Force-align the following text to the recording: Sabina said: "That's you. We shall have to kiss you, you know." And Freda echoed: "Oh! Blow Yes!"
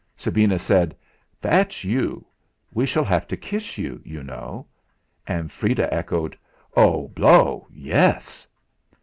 Sabina 0.17 0.57
said: 0.57 0.95
"That's 1.39 1.83
you. 1.83 2.25
We 2.73 2.87
shall 2.87 3.03
have 3.03 3.27
to 3.27 3.37
kiss 3.37 3.77
you, 3.77 4.01
you 4.03 4.23
know." 4.23 4.65
And 5.27 5.51
Freda 5.51 5.87
echoed: 5.93 6.35
"Oh! 6.75 7.09
Blow 7.09 7.67
Yes!" 7.71 8.47